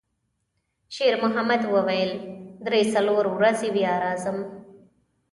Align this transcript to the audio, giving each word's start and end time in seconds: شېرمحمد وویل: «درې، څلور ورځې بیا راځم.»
شېرمحمد 0.95 1.61
وویل: 1.75 2.11
«درې، 2.65 2.81
څلور 2.93 3.23
ورځې 3.37 3.69
بیا 3.75 3.93
راځم.» 4.03 4.37